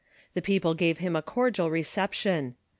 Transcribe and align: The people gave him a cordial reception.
The 0.33 0.41
people 0.41 0.73
gave 0.73 0.97
him 0.97 1.15
a 1.15 1.21
cordial 1.21 1.69
reception. 1.69 2.55